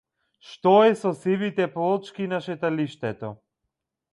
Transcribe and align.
Што 0.51 0.71
е 0.85 0.95
со 1.01 1.11
сивите 1.25 1.67
плочки 1.75 2.27
на 2.33 2.41
шеталиштето? 2.47 3.35